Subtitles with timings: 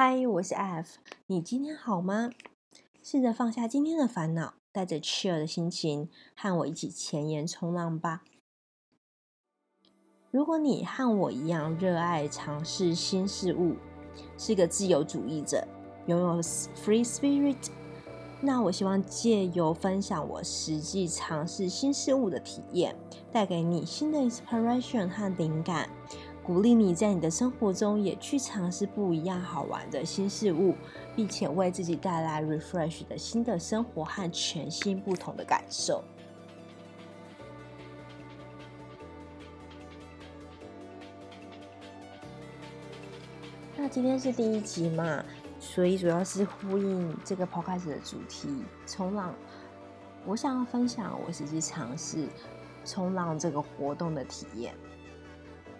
[0.00, 2.30] 嗨，我是 F，你今天好吗？
[3.02, 8.22] 试着放下今天的烦恼，带着 cheer 的心情，和我一起前沿冲浪吧。
[10.30, 13.74] 如果你和我一样热爱尝试新事物，
[14.36, 15.66] 是个自由主义者，
[16.06, 17.66] 拥有 free spirit，
[18.40, 22.94] 那我希望借由分享我实际尝试新事物的体验，
[23.32, 25.90] 带给你新的 inspiration 和灵感。
[26.48, 30.74] 鼓励你在你的生活中也去尝试不一样好玩的新事物，
[31.14, 36.02] 并且为自己带来 refresh 的新的生活和全新不同的感受。
[43.76, 45.22] 那今天是第一集嘛，
[45.60, 49.34] 所以主要是呼应这个 podcast 的主题——冲浪。
[50.24, 52.26] 我想要分享我实际尝试
[52.86, 54.74] 冲浪这个活动的体验。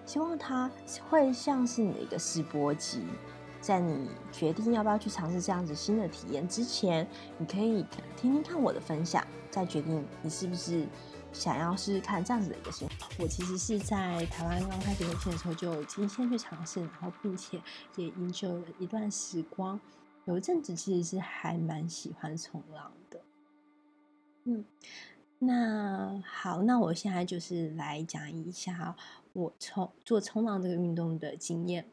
[0.09, 0.71] 希望它
[1.11, 3.05] 会像是你的一个试播集，
[3.61, 7.07] 在你决定要不要去尝试这样子新的体验之前，
[7.37, 7.85] 你可以
[8.17, 10.87] 听听看我的分享，再决定你是不是
[11.31, 12.89] 想要试试看这样子的一个新。
[13.19, 17.61] 我其实是在台湾刚开始流行的时候就已经先去尝试，然后并且
[17.97, 19.79] 也 enjoy 了一段时光。
[20.25, 23.21] 有一阵子其实是还蛮喜欢冲浪的。
[24.45, 24.65] 嗯，
[25.39, 28.97] 那好，那我现在就是来讲一下。
[29.39, 31.87] 我冲做冲浪这个运动的经验，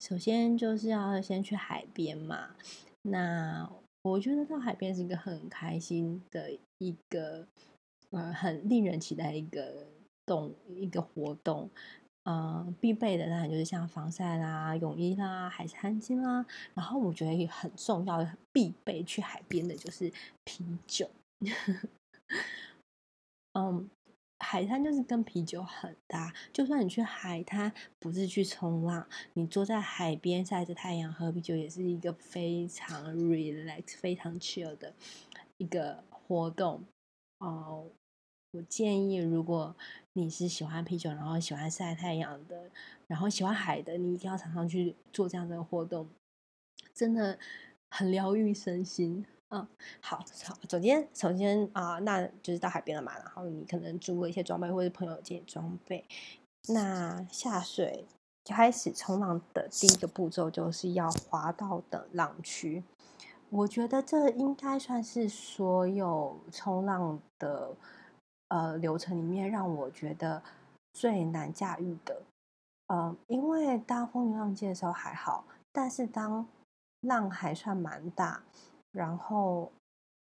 [0.00, 2.56] 首先就是要先去海边嘛。
[3.02, 3.70] 那
[4.02, 7.46] 我觉得到海边是一个很开心的一个，
[8.10, 9.86] 呃，很令人期待一个
[10.26, 11.70] 动一个活动。
[12.24, 16.44] 呃，必备的当然就是像防晒啦、泳衣啦、海滩巾啦。
[16.74, 21.08] 然后我觉得也很重要、必备去海边的就是啤酒。
[23.54, 23.88] 嗯。
[24.52, 34.92] 海滩就是跟啤酒很搭，就算你去海滩不是去冲浪，你坐在海边晒着太阳喝啤酒，也是一个非常 relax、非常 chill 的
[35.56, 36.84] 一个活动
[37.38, 37.86] 哦。
[38.50, 39.74] 我建议，如果
[40.12, 42.70] 你是喜欢啤酒，然后喜欢晒太阳的，
[43.06, 46.06] 然后喜欢海的，你一定要常常去做这样的活动，
[46.92, 47.38] 真的
[47.88, 49.24] 很疗愈身心。
[49.54, 49.68] 嗯，
[50.00, 56.06] 好好，首先首先啊，那就是到海边了嘛，然后你可能租了一些装备，或者朋友借装备。
[56.68, 58.06] 那下水
[58.46, 62.82] 开始冲浪的第一个步骤就是要滑到的浪区。
[63.50, 67.76] 我觉得这应该算是所有冲浪的
[68.48, 70.42] 呃流程里面让我觉得
[70.94, 72.22] 最难驾驭的。
[72.86, 76.46] 呃，因为当风平浪静的时候还好，但是当
[77.02, 78.42] 浪还算蛮大。
[78.92, 79.72] 然后，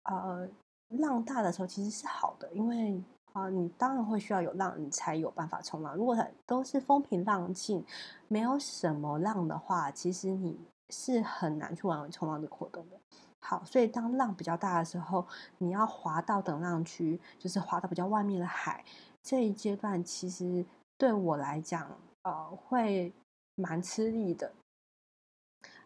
[0.03, 0.47] 呃，
[0.89, 5.95] 浪大的时候其实是好的，因为啊、你当然会需要有浪，你才有办法冲浪。
[5.95, 7.85] 如果都是风平浪静，
[8.27, 10.59] 没有什么浪的话，其实你
[10.89, 12.99] 是很难去玩冲浪的活动的。
[13.39, 15.25] 好，所以当浪比较大的时候，
[15.59, 18.83] 你要滑到等浪区，就是滑到比较外面的海，
[19.23, 20.65] 这一阶段其实
[20.97, 21.89] 对我来讲，
[22.23, 23.13] 呃，会
[23.55, 24.51] 蛮吃力的。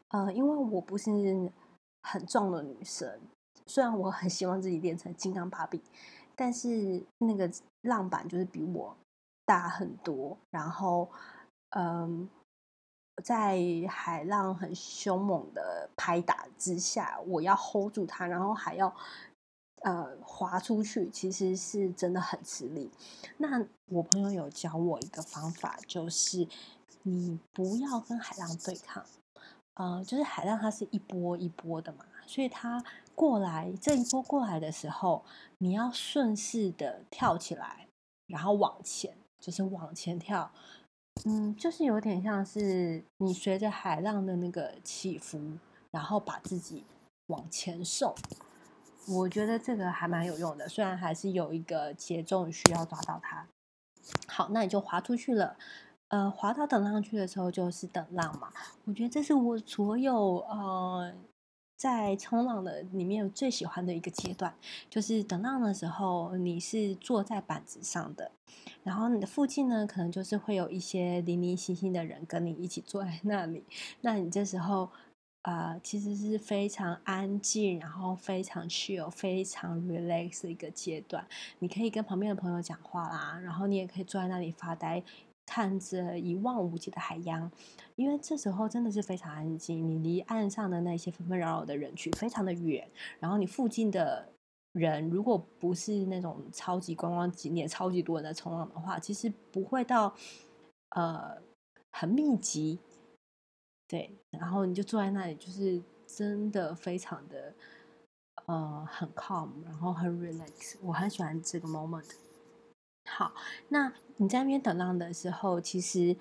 [0.07, 1.51] 呃，因为我不是。
[2.03, 3.19] 很壮的女生，
[3.65, 5.81] 虽然我很希望自己练成金刚芭比，
[6.35, 7.49] 但是那个
[7.81, 8.95] 浪板就是比我
[9.45, 10.37] 大很多。
[10.51, 11.09] 然后，
[11.69, 12.29] 嗯，
[13.23, 13.57] 在
[13.89, 18.93] 海浪很凶猛的拍打之下，我要 hold 住它，然后还要
[19.81, 22.91] 呃滑出去，其实是真的很吃力。
[23.37, 26.47] 那我朋友有教我一个方法，就是
[27.03, 29.05] 你不要跟海浪对抗。
[29.75, 32.83] 呃，就是海浪它是一波一波的嘛，所以它
[33.15, 35.23] 过来这一波过来的时候，
[35.57, 37.87] 你要顺势的跳起来，
[38.27, 40.51] 然后往前，就是往前跳，
[41.25, 45.57] 嗯，就是有点像是你随着海浪的那个起伏，
[45.91, 46.83] 然后把自己
[47.27, 48.13] 往前送。
[49.07, 53.45] 我觉得这个还蛮有用的，虽然还是有一个节奏需要抓到它。
[54.27, 55.57] 好，那你就滑出去了。
[56.13, 58.53] 呃，滑到等浪去的时候就是等浪嘛。
[58.85, 61.11] 我觉得这是我所有呃
[61.75, 64.53] 在冲浪的里面最喜欢的一个阶段，
[64.91, 68.29] 就是等浪的时候，你是坐在板子上的，
[68.83, 73.63] 然后你的附近呢，可能就是会有一些零零星星的人跟你一起坐在那里。
[74.01, 74.91] 那你这时候
[75.41, 81.25] 呃其实是非常安静，然后非常 chill、非常 relax 的一个阶段。
[81.57, 85.03] 你可以跟旁边的朋友讲话啦，然后你也可以坐在那里发呆。
[85.45, 87.51] 看着一望无际的海洋，
[87.95, 94.29] 因为这时候真的是非常安静，你离岸上的那些纷纷扰扰的人群非常的远，然后你附近的
[94.71, 100.15] 人如果不是那种超级观光景点、超级多人在冲浪的话，其实不会到
[100.91, 101.37] 呃
[101.91, 102.79] 很密集。
[103.87, 107.53] 对，然后你就坐在那里，就是真的非常的
[108.45, 112.09] 呃很 calm，然后很 relax，我很喜欢这个 moment。
[113.05, 113.33] 好，
[113.69, 116.15] 那你在那边等浪的时候，其实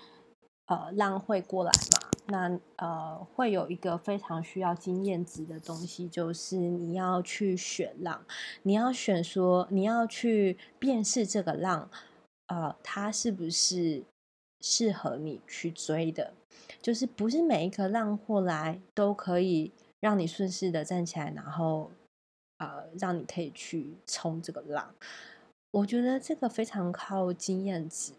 [0.66, 2.10] 呃浪会过来嘛？
[2.26, 8.24] 那呃会有一个非常需要经验值的东西，就是你要去选浪，
[8.62, 11.90] 你要选说你要去辨识这个浪，
[12.46, 14.02] 呃，它是不是
[14.60, 16.34] 适合你去追的？
[16.80, 21.90] 就是不是每一个浪过来都可以让你顺势的站起来，然后
[22.58, 24.94] 呃让你可以去冲这个浪。
[25.72, 28.12] 我觉得这个非常靠经验值，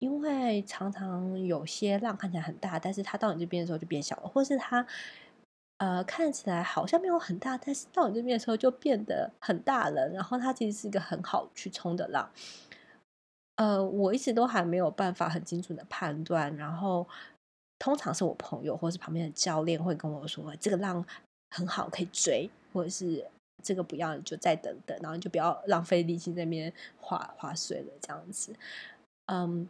[0.00, 4.84] 因为常常有些浪看起来很大，但是它到你这边的时候就变小了，或是它
[5.78, 10.08] 呃看起来好像没有很大，但是到你这边的时候就变得很大了。
[10.08, 12.28] 然后它其实是一个很好去冲的浪。
[13.54, 16.56] 呃，我一直都还没有办法很精准的判断。
[16.56, 17.06] 然后
[17.78, 21.06] 通常是我朋友或是旁边的教练会跟我说，这个浪
[21.50, 23.24] 很好，可以追，或者是。
[23.62, 28.54] 这个不要，你就再等等，然后你就不要浪费力气在那边划划水了，这样子。
[29.26, 29.68] 嗯，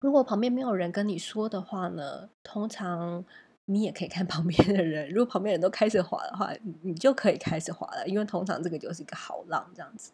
[0.00, 3.24] 如果旁边没有人跟你说的话呢，通常
[3.64, 5.08] 你也可以看旁边的人。
[5.08, 6.52] 如果旁边人都开始划的话，
[6.82, 10.12] 你就可以开始划了，因为通常这个就是一个好浪，这样子。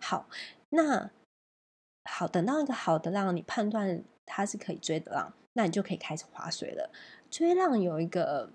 [0.00, 0.28] 好，
[0.70, 1.10] 那
[2.04, 6.90] 好，等到一个好的浪，你判断它是可以追的浪，那你就可以开始划水了。
[7.30, 8.50] 追浪有一个。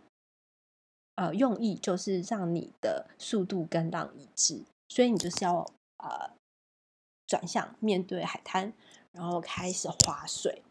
[1.16, 5.60] 呃，用意就是让你的速度跟浪一致，所以你就是要
[5.98, 6.32] 呃
[7.28, 8.74] 转向面对海滩，
[9.12, 10.64] 然后开始划水。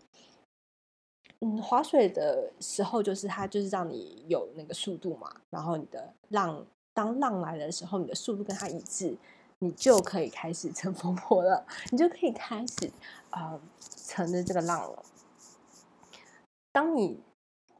[1.41, 9.17] 嗯，划水的时候就是它就是让你有那个速度嘛，然后你的浪当浪来的时候，你的速度跟它一致，
[9.61, 12.91] 你就可以开始乘风破浪，你就可以开始
[13.31, 13.61] 呃
[14.07, 15.05] 乘着这个浪了。
[16.73, 17.21] 当你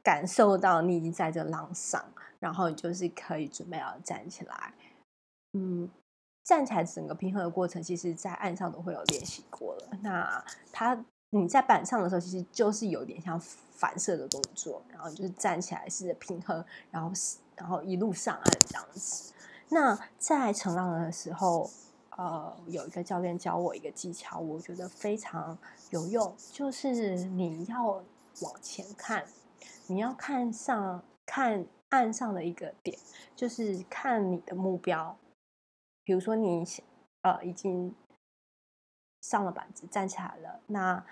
[0.03, 2.05] 感受到你已经在这浪上。
[2.41, 4.73] 然后你就是可以准备要站起来，
[5.53, 5.89] 嗯，
[6.43, 9.99] 站起来整个平衡的过程，其实在岸上都会有练习过了。
[10.01, 10.43] 那
[10.73, 17.13] 它你在板上的时候，其实就是有点像反射的动作，然后就是站起来试着平衡，然后
[17.57, 19.35] 然后一路上岸这样子。
[19.69, 21.71] 那在乘浪的时候，
[22.17, 25.57] 呃，有一个教练教我一个技巧，我觉得非常
[25.91, 28.03] 有用，就是你要
[28.41, 29.27] 往前看，
[29.89, 31.67] 你要看上看。
[31.91, 32.99] 岸上的一个点，
[33.37, 35.17] 就是看你的目标。
[36.03, 36.65] 比如说你
[37.23, 37.95] 呃已经
[39.21, 41.05] 上了板子，站起来了，那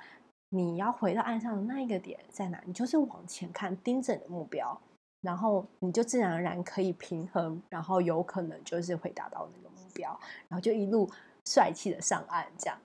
[0.49, 2.61] 你要回到岸上的那一个点在哪？
[2.65, 4.81] 你就是往前看，盯着你的目标，
[5.21, 11.09] 然后你就自然而然可以平衡，然后有可能就是会达到那个目标，然后就一路
[11.45, 12.79] 帅气的上岸，这样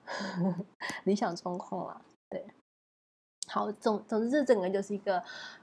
[1.04, 2.46] 理想状况啊，对。
[3.46, 5.22] 好，总总之这整个就是一个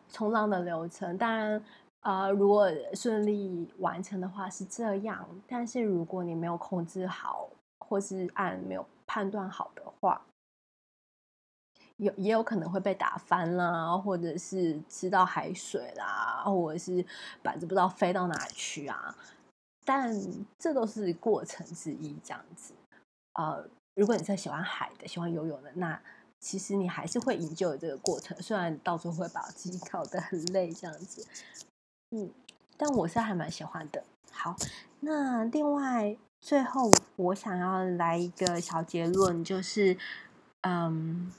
[0.09, 1.63] 冲浪的流程，当然。
[2.01, 7.49] 啊、呃，如果顺利完成的话是这样，但是如果你没有控制好，
[7.79, 10.21] 或是按没有判断好的话，
[11.97, 17.05] 有也有可能会被打翻啦，或者是吃到海水啦，或者是
[17.43, 19.15] 板子不知道飞到哪里去啊。
[19.85, 20.11] 但
[20.57, 22.73] 这都是过程之一，这样子。
[23.33, 23.63] 呃，
[23.95, 26.01] 如果你是喜欢海的，喜欢游泳的，那
[26.39, 31.27] 其实你还是会营救这个过程，虽然到时候会把自己搞得很累，这样子。
[32.11, 32.29] 嗯，
[32.77, 34.03] 但我是还蛮喜欢的。
[34.31, 34.55] 好，
[34.99, 39.97] 那另外最后我想要来一个小结论，就是，
[40.61, 41.31] 嗯，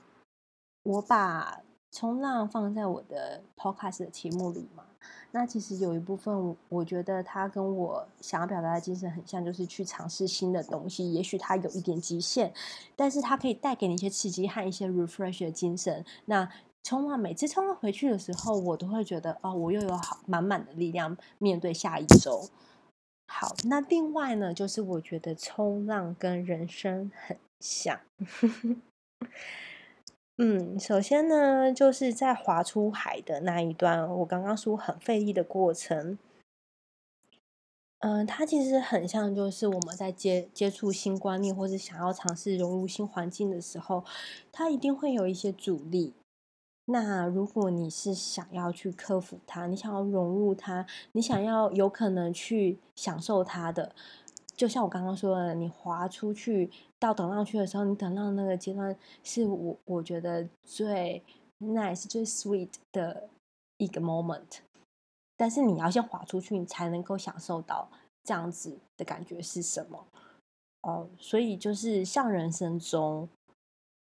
[0.82, 1.60] 我把
[1.90, 4.84] 冲浪放在我的 podcast 的题目里嘛。
[5.32, 11.12] 那其实有一部分，我觉得它跟我想要表达的精神很像，就是去尝试新的东西。
[11.12, 12.52] 也许它有一点极限，
[12.94, 16.04] 但是它可以带给你一些刺激和一些 refresh 的精神。
[16.26, 16.48] 那
[16.82, 22.48] 冲浪，每次冲浪回去的时候，我都会觉得哦，我又有好满满的力量面对下一周。
[23.26, 28.00] 好，那另外呢，就是我觉得冲浪跟人生很像。
[30.36, 36.18] 嗯，首先呢，就是在划出海的那一段，我刚刚说很费力的过程。
[38.00, 44.04] 嗯、它其实很像，就是我们在接接触新观念，或是想要尝试融入新环境的时候，
[44.50, 46.12] 它一定会有一些阻力。
[46.86, 53.94] 那如果你是想要去克服它，你想要融入它，你想要有可能去享受它的，
[54.56, 61.22] 就像我刚刚说的，你滑出去到等浪区的时候，你等浪那个阶段是我我觉得最
[61.60, 63.28] nice、最 sweet 的
[63.76, 64.58] 一个 moment。
[65.36, 67.88] 但是你要先滑出去，你才能够享受到
[68.24, 70.04] 这样子的感觉是什么
[70.82, 71.08] 哦。
[71.16, 73.28] 所以就是像人生中。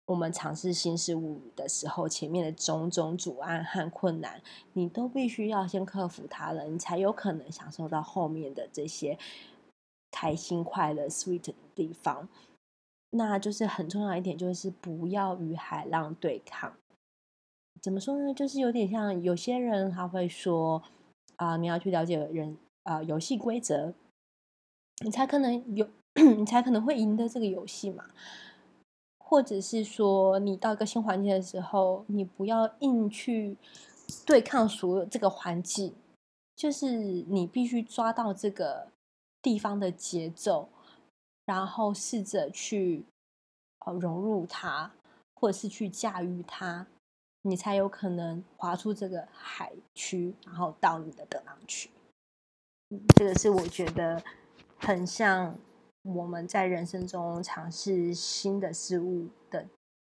[0.07, 4.43] 我们尝试新事物的时候，前面的种种阻碍和困难，
[4.75, 9.19] 你都必须要先克服它了，你才有可能享受到后面的这些
[10.11, 12.29] 开心、快乐、sweet 的地方。
[13.11, 16.75] 那就是很重要一点，就是不要与海浪对抗。
[17.81, 18.35] 怎么说呢？
[18.35, 20.83] 就是有点像有些人他会说
[21.37, 23.93] 啊、你要去了解人啊、呃，游戏规则，
[25.05, 25.89] 你才可能有，
[26.37, 28.05] 你才可能会赢得这个游戏嘛。
[29.35, 33.57] 或者是说，你到一个新环境的时候，你不要硬去
[34.25, 35.93] 对抗所有这个环境，
[36.55, 38.87] 就是你必须抓到这个
[39.43, 40.69] 地方的节奏，
[41.47, 43.05] 然后试着去
[43.85, 44.93] 呃融入它，
[45.35, 46.87] 或者是去驾驭它，
[47.43, 51.91] 你才有可能划出这个海区，然后到你的得浪区。
[53.17, 54.23] 这个是我觉得
[54.79, 55.59] 很像。
[56.05, 59.67] 我们在人生中尝试新的事物的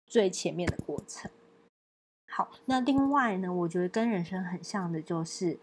[0.08, 1.30] 最前面的过程。
[2.28, 5.60] 好，那另外呢，我觉得跟人生很像的就是，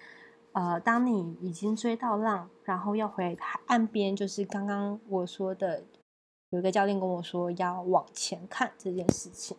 [0.52, 5.84] 呃，当你已经追到浪，然后要回岸边，就是刚刚我说的，
[6.50, 9.56] 有一个教练跟我说要往前看这件事情。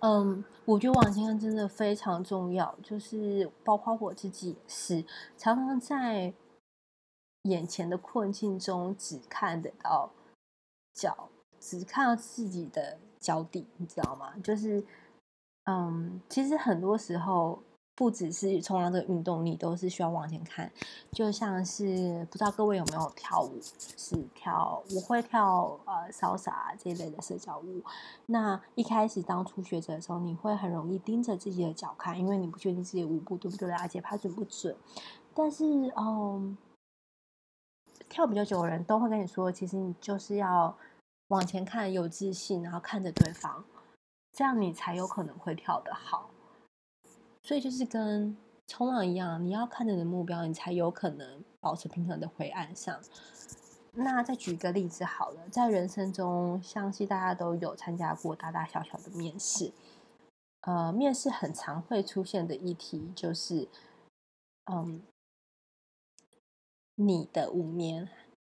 [0.00, 5.04] 嗯，我觉得往前看真的非常重要，就是包括我自己也是
[5.36, 6.32] 常常在。
[7.48, 10.10] 眼前的困境中，只看得到
[10.94, 11.28] 脚，
[11.60, 14.34] 只看到自己的脚底，你知道吗？
[14.42, 14.84] 就是，
[15.64, 17.58] 嗯，其实很多时候，
[17.94, 20.70] 不只是冲浪这个运动，你都是需要往前看。
[21.12, 23.58] 就像是，不知道各位有没有跳舞，
[23.96, 27.82] 是跳，我会跳呃潇洒这一类的社交舞。
[28.26, 34.76] 那一开始当初学者的时候，你会很容易盯着自己的脚看，因为你不确定自己舞步对不对而且拍准不准。
[35.34, 35.64] 但是，
[35.96, 36.56] 嗯。
[38.08, 40.76] 跳比较久的人都会跟你说，其实你就是要
[41.28, 43.64] 往前看，有自信，然后看着对方，
[44.32, 46.30] 这样你才有可能会跳得好。
[47.42, 48.36] 所以就是跟
[48.66, 53.00] 冲浪一样，你要看着你的目标，你才有可能保持平衡的回岸上。
[53.92, 59.72] 那再举一个例子好了，在人生中，相信大家都有参加过大大小小的面试。
[60.62, 63.68] 呃，面试很常会出现的议题就是，
[64.72, 65.02] 嗯。
[66.96, 68.08] 你的五年、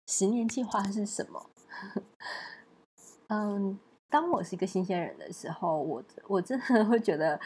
[0.06, 1.50] 十年计划是什么？
[3.28, 3.78] 嗯，
[4.08, 7.38] 当我是一个新鲜人的时候，我我真的会觉得，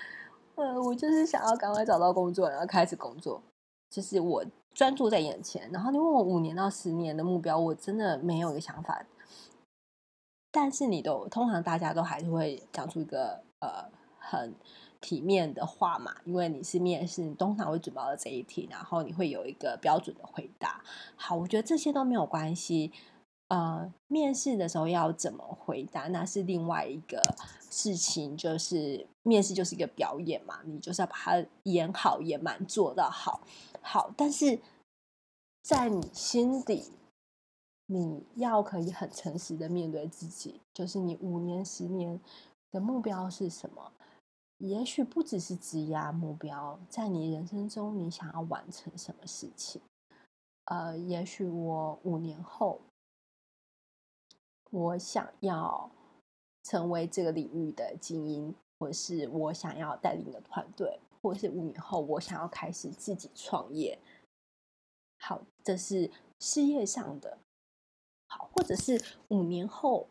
[0.55, 3.43] 呃，我就是想要赶快找到工作，然后开始工作，
[3.91, 4.45] 就是我
[4.75, 5.71] 专注在眼前。
[5.73, 9.05] 然后你问我五年到十年的目标，我真的没有一个想法。
[10.51, 14.55] 但是你都通常大家都还是会讲出一个呃很。
[15.03, 20.83] 体面的话嘛，因为你是面试，你通常会准备到这一题，然后你会有一个标准的回答。
[21.17, 22.91] 好，我觉得这些都没有关系。
[23.49, 27.21] 呃，面试的时候要怎么回答，那是另外一个
[27.69, 28.35] 事情。
[28.35, 33.43] 就是面试就是一个表演嘛，你就是要把它演好、演满、做到好。
[33.83, 34.59] 好，但是
[35.63, 36.93] 在你心底，
[37.87, 42.19] 你要可以很诚实的面对自己，就是你五年、十年
[42.71, 43.93] 的目标是什么？
[44.63, 49.83] 也许不只是职业目标，在你人生中，你想要完成什么事情？
[50.67, 52.81] 呃，也许我五年后，
[54.71, 55.91] 我想要
[56.63, 63.99] 成为这个领域的精英，或是我想要带领一个团队，或是五年后我想要开始自己创业。
[65.19, 67.39] 好，这是事业上的。
[68.29, 70.07] 好，或者是五年后，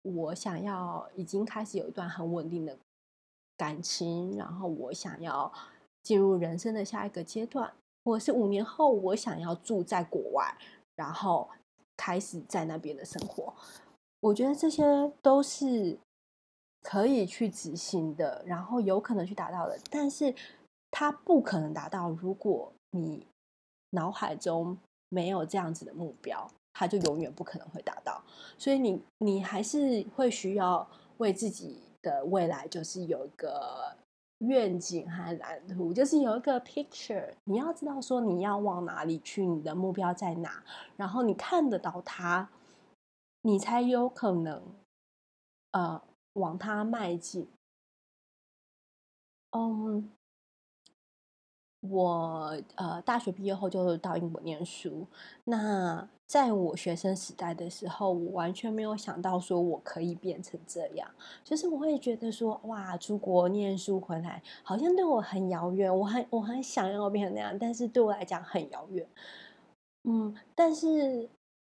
[0.00, 2.78] 我想要已经开始有一段很稳定的。
[3.56, 5.50] 感情，然后我想要
[6.02, 7.72] 进入人生的下一个阶段，
[8.04, 10.56] 或者是五年后我想要住在国外，
[10.94, 11.48] 然后
[11.96, 13.54] 开始在那边的生活。
[14.20, 14.84] 我觉得这些
[15.22, 15.98] 都是
[16.82, 20.34] 可以去执行的，然后有可能去达到的，但是
[20.90, 23.26] 它不可能达到，如果你
[23.90, 24.76] 脑海中
[25.08, 28.22] 没有这样子的目标，它就永远不可能会达到。
[28.58, 30.86] 所以你你还是会需要
[31.16, 31.80] 为自己。
[32.06, 33.96] 的未来就是有一个
[34.38, 37.34] 愿景和蓝图，就是有一个 picture。
[37.44, 40.62] 你要知道说你要往哪里去，你的目标在哪，
[40.96, 42.48] 然后你看得到它，
[43.42, 44.62] 你才有可能
[45.72, 46.00] 呃
[46.34, 47.48] 往它迈进。
[49.50, 50.15] 嗯。
[51.80, 55.06] 我呃大学毕业后就到英国念书。
[55.44, 61.08] 那在我学生时代的时候，我完全没有想到说我可以变成这样。
[61.44, 65.96] 就是我会觉得说，哇，出国念书回来，好像对我很遥远。
[65.96, 69.06] 我很我很想要变成那样，但是对我来讲很遥远。
[70.02, 71.28] 嗯，但是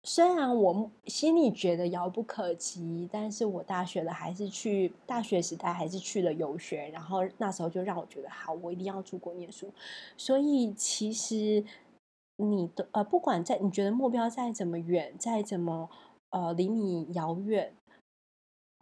[0.03, 9.71] 虽然我心里觉得遥不可及，但是我大学的还是去大学时代还是去了游学，然后那时候就让我觉得好，我一定要出国念书。
[10.17, 11.63] 所以其实
[12.37, 15.91] 你的呃，不管在你觉得目标再怎么远，再怎么
[16.31, 17.75] 呃离你遥远，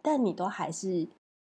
[0.01, 1.07] 但你都还是。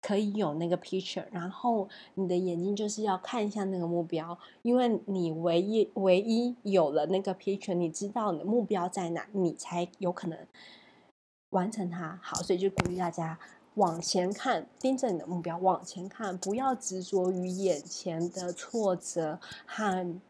[0.02, 10.36] 可以有那个 picture，然后你的眼睛就是要看一下那个目标，因为你唯一唯一有了那个 picture，你知道你的目标在哪，你才有可能
[11.50, 12.18] 完成它。
[12.20, 13.38] 好，所以就鼓励大家
[13.74, 20.20] 往前看，盯着你的目标往前看，不要执着于眼前的挫折和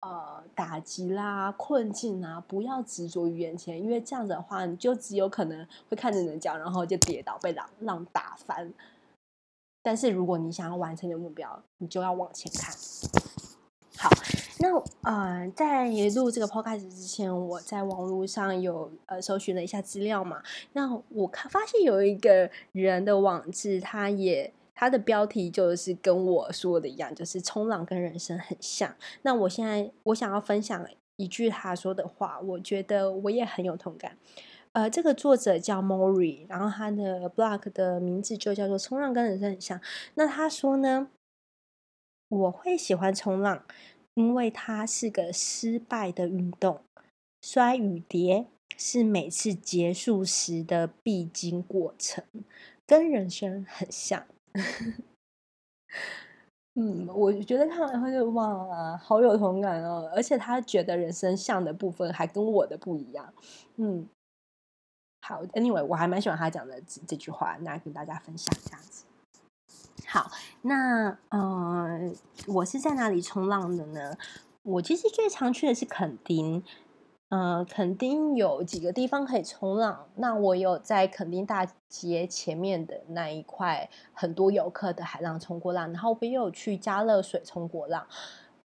[0.00, 8.72] 呃打击啦、困境啊，不要执着于眼前，因为这样子的话，你就只有可能会看着你的脚，然后就跌倒，被浪浪打翻。
[9.82, 12.74] 但是如果你想要完成你的目标，你就要往前看。
[13.96, 14.08] 好，
[14.60, 14.68] 那
[15.02, 20.42] 呃，在录这个 podcast 之前，我在网络上有呃搜寻了一下资料嘛。
[20.72, 28.94] 那我看发现有一个人的网志，他也他的标题就是跟我说的一样，就是冲浪跟人生很像。
[29.22, 34.16] 那我现在我想要分享一句他说的话，我觉得我也很有同感。
[34.72, 39.80] 呃，这个作者叫 Mori，然后他的 blog 的名字就叫做“冲浪跟人生很像”。
[40.14, 41.08] 那他说呢，
[42.28, 43.64] 我会喜欢冲浪，
[44.14, 46.80] 因为它是个失败的运动，
[47.42, 48.46] 摔与跌
[48.76, 52.24] 是每次结束时的必经过程，
[52.86, 54.24] 跟人生很像。
[56.76, 63.34] 嗯，我觉得看完后就哇，好有同感哦，而且他觉得人生像的部分还跟我的不一样，
[63.74, 64.08] 嗯。
[65.30, 69.04] 好，Anyway，我还蛮喜欢他讲的这这句话，那跟大家分享这样子。
[70.08, 70.28] 好，
[70.62, 72.10] 那呃，
[72.48, 74.18] 我是在哪里冲浪的呢？
[74.64, 76.64] 我其实最常去的是垦丁，
[77.28, 80.08] 呃，垦丁有几个地方可以冲浪。
[80.16, 88.04] 那我有在垦丁大街前面的那一块很多游客的海浪冲过浪，然后我也有去加乐水冲过浪。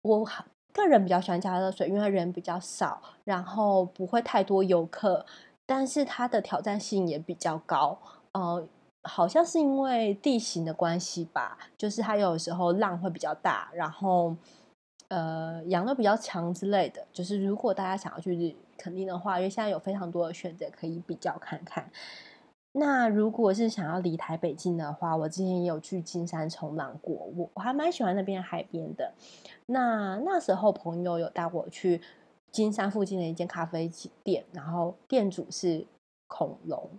[0.01, 0.27] 我
[0.73, 5.25] 个人比较喜欢加乐水，因为人比较少，然后不会太多游客。
[5.69, 7.95] 但是它的挑战性也比较高，
[8.31, 8.67] 呃，
[9.03, 14.35] 好像是因为地形的关系吧，就是它有时候浪会比较大，然后
[15.09, 17.05] 呃，洋流比较强之类的。
[17.13, 21.87] 就是如果大家想要去垦丁的话，因为现在有非常多的选择可以比较看看。
[22.71, 29.13] 那如果是想要离台北近的话，我之前也有去金山冲浪过，我我还蛮喜欢那边海边的。
[29.67, 32.01] 那那时候朋友有带我去。
[32.51, 33.89] 金山附近的一间咖啡
[34.23, 35.85] 店，然后店主是
[36.27, 36.89] 恐龙，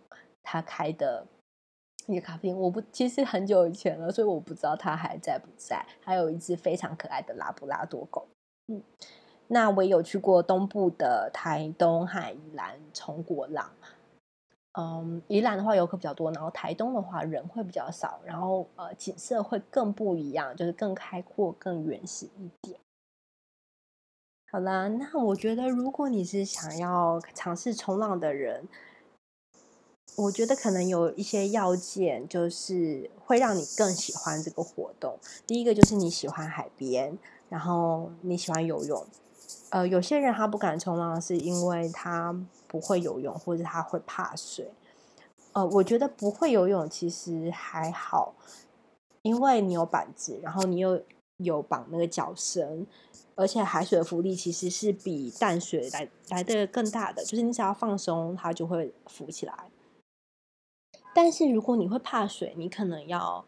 [0.43, 1.27] 他开的
[2.07, 2.57] 一个咖啡店。
[2.57, 5.85] 我不，其实很久以前了，所以我不知道他还在不在。
[6.03, 8.27] 还有一只非常可爱的拉布拉多狗。
[8.69, 8.83] 嗯，
[9.49, 13.71] 那我也有去过东部的台东海宜兰冲过浪。
[14.79, 22.79] 嗯，宜兰的话游客比较多，然后台东的话人会比较少，然后呃景色会更不一样，就是更开阔、更原始一点。
[24.53, 28.67] 好啦，那我觉得如果你是想要尝试冲浪的人，
[30.17, 35.17] 我觉得可能有一些要件，就是会让你更喜欢这个活动。
[35.47, 37.17] 第一个就是你喜欢海边，
[37.49, 39.07] 然后你喜欢游泳。
[39.69, 42.37] 呃，有些人他不敢冲浪，是因为他
[42.67, 44.73] 不会游泳，或者他会怕水。
[45.53, 48.35] 呃，我觉得不会游泳其实还好，
[49.23, 51.01] 因为你有板子，然后你又
[51.45, 52.87] 有绑那个脚绳。
[53.37, 59.71] 而且海水的浮力其实是比淡水来来的更大的，就是你只要放松，它就会浮起来。
[61.15, 63.47] 但是如果你会怕水，你可能要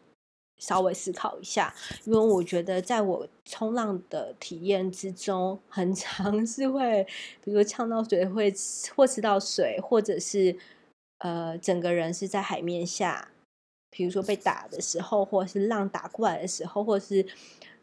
[0.57, 1.75] 稍微思考一下，
[2.05, 7.05] 因为我觉得在我冲浪的体验之中，很常 是会，
[7.43, 8.51] 比如呛到水，会
[8.95, 10.57] 或吃到水，或者是
[11.19, 13.29] 呃整个人是在海面下，
[13.91, 17.27] 比如说被打的时候，或者是浪打过来的时候，或是。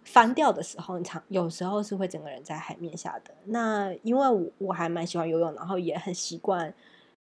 [0.04, 3.34] 翻掉的时候，你常有时候是会整个人在海面下的。
[3.44, 6.72] 那因为我我还蛮喜欢游泳，然后也很习惯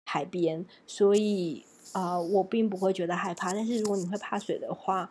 [0.04, 3.52] 海边，所以啊、我并不会觉得害怕。
[3.52, 5.10] 但是如果你会怕水的话，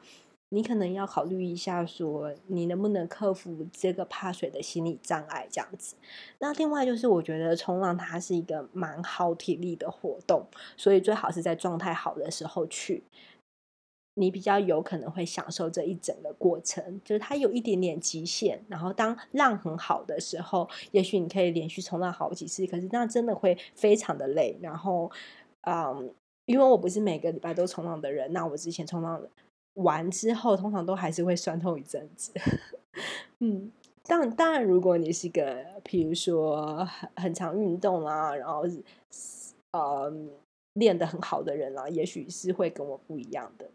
[0.49, 5.95] 你可能要考虑一下，说你能不能克服这个怕水的心理障碍这样子。
[6.39, 10.45] 那另外就是，我觉得冲浪它是一个蛮耗体力的活动，
[10.78, 13.04] 所以最好是在状态好的时候去。
[14.15, 18.63] 你比较有可能会享受这一整个过程，就是它有一点点极限。
[18.67, 24.58] 然后当浪很好的时候，也许你可以连续冲浪好几次，可是那真的会非常的累。
[24.62, 25.12] 然后，
[25.62, 26.13] 嗯，
[26.45, 29.21] 因为我不是每个礼拜都冲浪的人，那我之前冲浪
[29.76, 32.32] 完之后，通常都还是会酸痛一阵子。
[33.39, 33.71] 嗯，
[34.04, 38.63] 当然，当然，如果你是个，譬如说很很常运动啊，然后
[39.71, 40.13] 呃
[40.73, 43.67] 练得很好的人啊，也许是会跟我不一样的。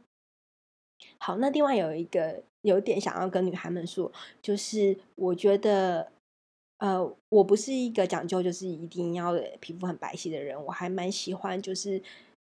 [1.19, 4.11] 好，那另外有一个有点想要跟女孩们说，
[4.43, 6.11] 就是我觉得，
[6.79, 12.03] 呃，我不是一个讲究就是一定要皮肤很白皙的人，我还蛮喜欢就是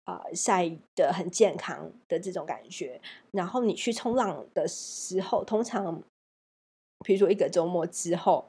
[0.05, 3.01] 啊、晒得很健康的这种感觉。
[3.31, 6.03] 然后你去冲浪的时候，通常。
[7.05, 8.45] 比如说一个周末之后，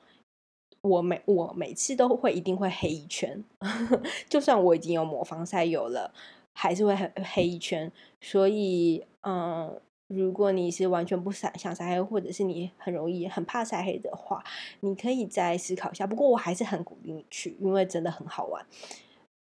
[0.81, 3.45] 我每我每次都会一定会黑一圈，
[4.27, 6.11] 就算我已经有抹防晒油了，
[6.55, 7.91] 还是会很黑一圈。
[8.19, 14.43] 所以，嗯，如果你是完全不想想晒黑，或者是你很容易很怕晒黑的话，
[14.81, 16.05] 你可以再思考一下。
[16.05, 18.65] 不过我还是很鼓励你去，因为真的很好玩。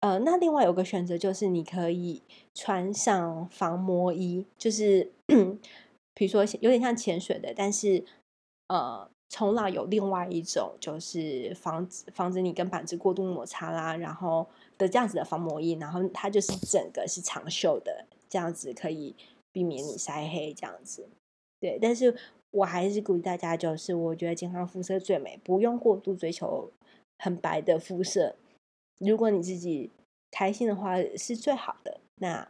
[0.01, 2.21] 呃，那另外有个选择就是你可以
[2.53, 5.11] 穿上防磨衣，就是
[6.13, 8.05] 比如说有点像潜水的，但是。
[8.69, 14.45] 呃，冲浪有另外一种，就是防止防止你跟板子过度摩擦啦，然后
[14.77, 19.15] 的这样子的防磨衣，然后它就是整个是长袖的，这样子可以
[19.51, 21.09] 避免你晒黑这样子。
[21.59, 22.17] 对，但是
[22.51, 26.71] 我还是鼓励大家，就是我觉得健康肤色最美，不用过度追求
[27.19, 28.35] 很白的肤色，
[28.99, 29.91] 如果你自己
[30.31, 32.01] 开心的话是最好的。
[32.15, 32.47] 那。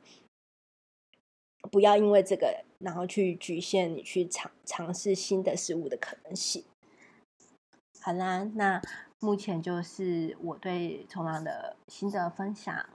[1.69, 6.63] 不要因为这个，然后去局限你去尝尝试新的事物的可能性。
[7.99, 8.81] 好啦，那
[9.19, 12.89] 目前就是我对冲浪的新的分享。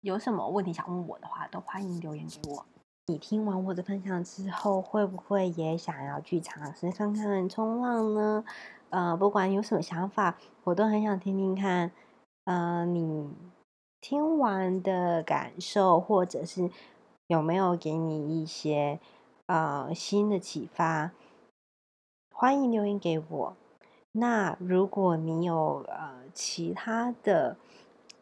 [0.00, 2.66] 有什么问题想问我的话，都欢迎留言给我。
[3.10, 8.44] 你听完我的分享之后，会不会也想要去尝试看看冲浪呢？
[8.90, 11.90] 呃，不管有什么想法，我都很想听听看。
[12.44, 13.28] 呃，你
[14.00, 16.70] 听完的感受，或者是。
[17.26, 18.98] 有没有给你一些
[19.46, 21.12] 呃新的启发？
[22.34, 23.56] 欢迎留言给我。
[24.10, 27.56] 那如果你有呃其他的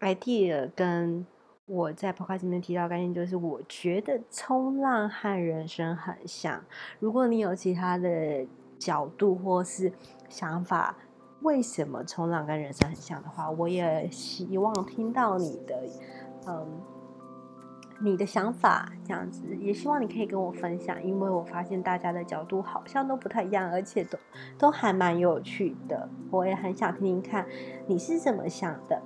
[0.01, 1.27] idea，跟
[1.69, 6.61] 我在 podcast 里面提到概念，就是我觉得冲浪和人生很像。
[6.99, 8.47] 如果你有其他的
[8.79, 9.93] 角度或是
[10.29, 10.97] 想法，
[11.43, 15.83] 为什么冲浪跟人生很像的话，我也希望听到你的
[16.49, 16.67] 嗯。
[18.01, 24.17] 你的想法这样子，也希望你可以跟我分享，因为我发现大家的角度好像都不太一样，而且都
[24.57, 26.09] 都还蛮有趣的。
[26.31, 27.45] 我也很想听听看
[27.89, 29.03] 你是怎么想的。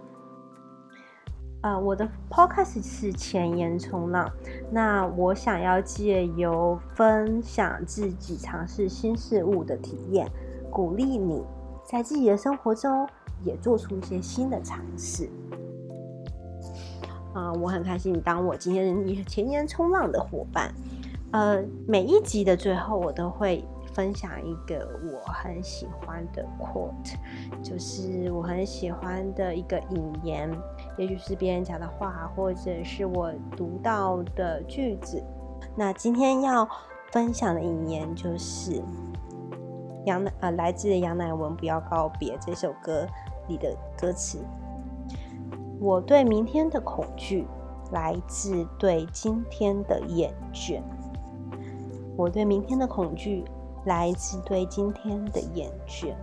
[1.62, 4.29] 呃，我的 podcast 是前沿冲浪，
[4.70, 10.29] 那我想要借由分享自己尝试新事物的体验，
[10.70, 11.40] 鼓励你
[11.88, 13.09] 在自己的生活中
[13.44, 15.29] 也做出一些新的尝试。
[17.33, 20.75] 啊、我很开心你当我今天前沿冲浪的伙伴。
[21.31, 27.14] 呃，每一集的最后，我都会分享一个我很喜欢的 quote，
[27.62, 30.51] 就是我很喜欢的一个引言，
[30.96, 35.22] 也许是别人讲的话，或者是我读到的句子。
[35.74, 36.68] 那今天要
[37.11, 38.83] 分享的引言就是
[40.05, 43.07] 杨乃呃来自杨乃文《不要告别》这首歌
[43.48, 44.38] 里的歌词。
[45.81, 47.46] 我对明天的恐惧
[47.90, 50.81] 来自对今天的厌倦。
[52.16, 53.44] 我对明天的恐惧
[53.87, 56.14] 来自对今天的厌倦。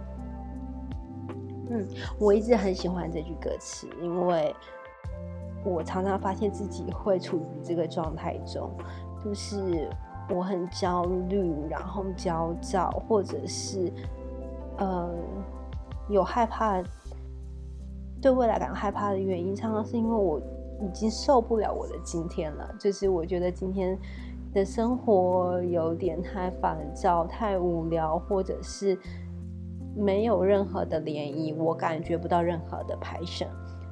[1.69, 1.87] 嗯，
[2.19, 4.55] 我一直很喜欢这句歌词，因为
[5.63, 8.71] 我常常发现自己会处于这个状态中，
[9.23, 9.89] 就是
[10.29, 13.91] 我很焦虑，然后焦躁，或者是
[14.77, 15.09] 呃
[16.09, 16.81] 有害怕。
[18.21, 20.41] 对未来感到害怕的原因，常常是因为我
[20.81, 22.69] 已经受不了我的今天了。
[22.77, 23.97] 就是我觉得今天
[24.53, 28.93] 的生活有点太烦躁、太无聊，或者是
[29.99, 33.49] 没有任何的涟漪，我感觉不到任何的 passion，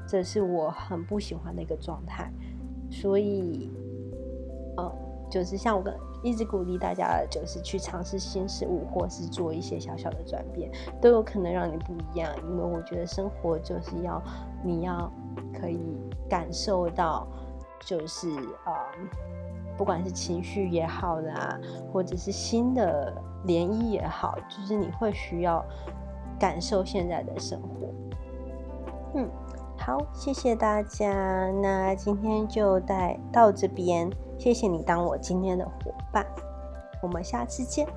[0.08, 2.32] 这是我很不喜欢的一个状态。
[2.90, 3.70] 所以，
[4.78, 4.92] 嗯，
[5.30, 5.94] 就是像我跟。
[6.24, 12.28] 一直鼓励大家，就是去尝试新事物，或是做一些小小的转变，都有可能让你不一样。
[12.50, 14.22] 因为我觉得生活就是要
[14.64, 15.10] 你要
[15.54, 15.80] 可以
[16.28, 17.28] 感受到，
[17.86, 18.28] 就是
[18.66, 18.74] 呃，
[19.78, 21.60] 不管是情绪也好啦，
[21.94, 23.14] 或者是新的
[23.48, 25.66] 涟漪也好，就是你会需要
[26.38, 27.88] 感受现在的生活。
[29.16, 29.28] 嗯，
[29.78, 34.12] 好，谢谢大家，那今天就带到这边。
[34.38, 36.24] 谢谢你当我今天的伙伴，
[37.02, 37.88] 我们下次见。